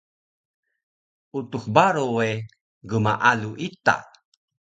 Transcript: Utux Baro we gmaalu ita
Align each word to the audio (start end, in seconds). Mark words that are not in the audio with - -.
Utux 1.37 1.63
Baro 1.75 2.05
we 2.17 2.27
gmaalu 2.89 3.49
ita 3.67 3.95